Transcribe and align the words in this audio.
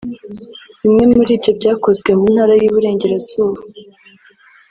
Bimwe 0.81 1.03
muri 1.13 1.31
byo 1.41 1.51
byakozwe 1.59 2.09
mu 2.19 2.25
Ntara 2.33 2.53
y’Iburengerazuba 2.59 3.59